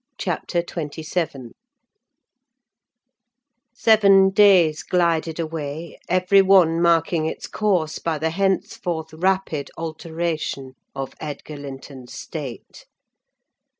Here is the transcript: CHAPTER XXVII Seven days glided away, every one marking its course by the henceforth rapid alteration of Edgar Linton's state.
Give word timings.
CHAPTER 0.17 0.63
XXVII 0.67 1.51
Seven 3.71 4.29
days 4.31 4.81
glided 4.81 5.39
away, 5.39 5.99
every 6.09 6.41
one 6.41 6.81
marking 6.81 7.27
its 7.27 7.45
course 7.45 7.99
by 7.99 8.17
the 8.17 8.31
henceforth 8.31 9.13
rapid 9.13 9.69
alteration 9.77 10.73
of 10.95 11.13
Edgar 11.19 11.57
Linton's 11.57 12.15
state. 12.15 12.87